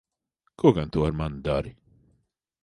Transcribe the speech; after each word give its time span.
Ko 0.59 0.67
gan 0.75 0.89
tu 0.91 0.99
ar 1.07 1.13
mani 1.19 1.39
dari? 1.45 1.71